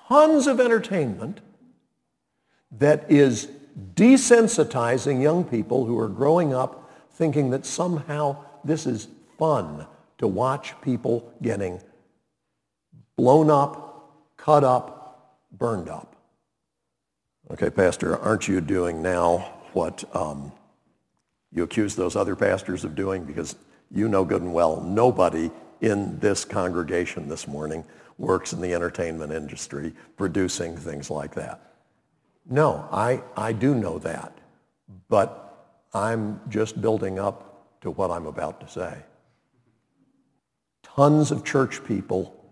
tons 0.10 0.46
of 0.46 0.60
entertainment 0.60 1.40
that 2.70 3.10
is 3.10 3.48
desensitizing 3.94 5.22
young 5.22 5.46
people 5.46 5.86
who 5.86 5.98
are 5.98 6.10
growing 6.10 6.54
up 6.54 6.92
thinking 7.12 7.52
that 7.52 7.66
somehow 7.66 8.36
this 8.66 8.86
is 8.86 9.08
fun 9.40 9.88
to 10.18 10.28
watch 10.28 10.74
people 10.82 11.32
getting 11.42 11.80
blown 13.18 13.50
up, 13.50 14.12
cut 14.38 14.64
up, 14.64 15.38
burned 15.52 15.90
up. 15.90 16.16
Okay, 17.52 17.70
Pastor, 17.70 18.18
aren't 18.18 18.48
you 18.48 18.60
doing 18.62 19.02
now 19.02 19.54
what 19.74 20.04
um, 20.16 20.52
you 21.52 21.64
accuse 21.64 21.96
those 21.96 22.16
other 22.16 22.36
pastors 22.36 22.84
of 22.84 22.96
doing? 22.96 23.24
Because 23.24 23.56
you 23.92 24.08
know 24.08 24.26
good 24.26 24.42
and 24.42 24.54
well 24.54 24.82
nobody 24.82 25.52
in 25.82 26.18
this 26.20 26.44
congregation 26.44 27.30
this 27.30 27.48
morning 27.48 27.86
works 28.18 28.54
in 28.54 28.62
the 28.62 28.74
entertainment 28.74 29.32
industry 29.32 29.94
producing 30.18 30.76
things 30.76 31.10
like 31.10 31.36
that. 31.36 31.74
No, 32.50 32.88
I, 32.92 33.22
I 33.36 33.54
do 33.54 33.76
know 33.76 34.00
that. 34.00 34.38
But 35.10 35.42
I'm 35.94 36.40
just 36.50 36.82
building 36.82 37.20
up 37.20 37.80
to 37.82 37.92
what 37.92 38.12
I'm 38.12 38.26
about 38.26 38.60
to 38.62 38.68
say. 38.68 38.98
Tons 40.84 41.32
of 41.32 41.44
church 41.44 41.84
people 41.86 42.45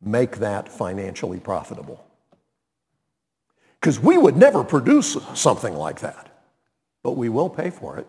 make 0.00 0.36
that 0.38 0.68
financially 0.68 1.40
profitable. 1.40 2.04
Because 3.80 4.00
we 4.00 4.18
would 4.18 4.36
never 4.36 4.64
produce 4.64 5.16
something 5.34 5.74
like 5.74 6.00
that, 6.00 6.28
but 7.02 7.12
we 7.12 7.28
will 7.28 7.48
pay 7.48 7.70
for 7.70 7.96
it. 7.98 8.06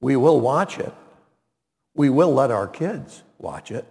We 0.00 0.16
will 0.16 0.40
watch 0.40 0.78
it. 0.78 0.94
We 1.94 2.08
will 2.10 2.32
let 2.32 2.50
our 2.50 2.66
kids 2.66 3.22
watch 3.38 3.70
it. 3.70 3.84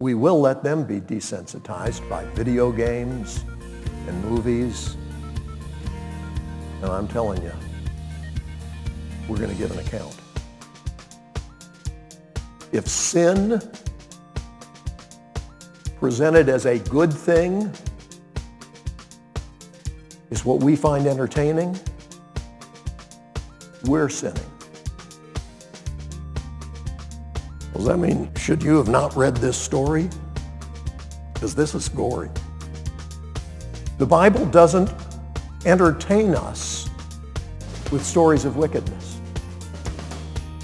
We 0.00 0.14
will 0.14 0.40
let 0.40 0.64
them 0.64 0.84
be 0.84 1.00
desensitized 1.00 2.08
by 2.08 2.24
video 2.34 2.72
games 2.72 3.44
and 4.08 4.24
movies. 4.24 4.96
And 6.82 6.90
I'm 6.90 7.06
telling 7.06 7.42
you, 7.42 7.52
we're 9.28 9.36
going 9.36 9.50
to 9.50 9.56
give 9.56 9.70
an 9.70 9.78
account. 9.78 10.16
If 12.72 12.88
sin 12.88 13.60
presented 16.02 16.48
as 16.48 16.66
a 16.66 16.80
good 16.80 17.12
thing 17.12 17.72
is 20.30 20.44
what 20.44 20.60
we 20.60 20.74
find 20.74 21.06
entertaining, 21.06 21.78
we're 23.84 24.08
sinning. 24.08 24.42
Does 27.72 27.84
that 27.84 27.98
mean, 27.98 28.34
should 28.34 28.64
you 28.64 28.78
have 28.78 28.88
not 28.88 29.14
read 29.14 29.36
this 29.36 29.56
story? 29.56 30.10
Because 31.34 31.54
this 31.54 31.72
is 31.72 31.88
gory. 31.88 32.30
The 33.98 34.06
Bible 34.06 34.44
doesn't 34.46 34.92
entertain 35.64 36.34
us 36.34 36.90
with 37.92 38.04
stories 38.04 38.44
of 38.44 38.56
wickedness. 38.56 39.20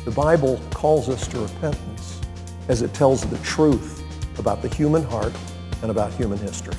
The 0.04 0.10
Bible 0.10 0.60
calls 0.72 1.08
us 1.08 1.28
to 1.28 1.38
repentance 1.38 2.20
as 2.66 2.82
it 2.82 2.92
tells 2.92 3.24
the 3.24 3.38
truth 3.44 3.97
about 4.38 4.62
the 4.62 4.68
human 4.68 5.02
heart 5.02 5.32
and 5.82 5.90
about 5.90 6.12
human 6.12 6.38
history. 6.38 6.74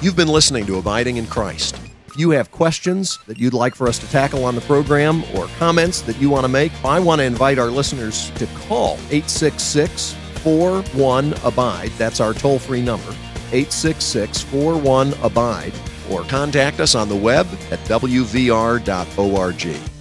You've 0.00 0.16
been 0.16 0.28
listening 0.28 0.66
to 0.66 0.78
Abiding 0.78 1.16
in 1.16 1.26
Christ. 1.26 1.78
If 2.08 2.18
you 2.18 2.30
have 2.30 2.50
questions 2.50 3.18
that 3.26 3.38
you'd 3.38 3.54
like 3.54 3.74
for 3.74 3.88
us 3.88 3.98
to 4.00 4.10
tackle 4.10 4.44
on 4.44 4.54
the 4.54 4.60
program 4.62 5.24
or 5.34 5.46
comments 5.58 6.02
that 6.02 6.20
you 6.20 6.28
want 6.28 6.44
to 6.44 6.48
make, 6.48 6.72
I 6.84 6.98
want 6.98 7.20
to 7.20 7.24
invite 7.24 7.58
our 7.58 7.70
listeners 7.70 8.30
to 8.32 8.46
call 8.66 8.94
866 9.10 10.14
41 10.42 11.34
Abide. 11.44 11.90
That's 11.98 12.20
our 12.20 12.34
toll 12.34 12.58
free 12.58 12.82
number, 12.82 13.10
866 13.52 14.42
41 14.42 15.14
Abide, 15.22 15.72
or 16.10 16.22
contact 16.24 16.80
us 16.80 16.94
on 16.94 17.08
the 17.08 17.16
web 17.16 17.46
at 17.70 17.78
wvr.org. 17.84 19.91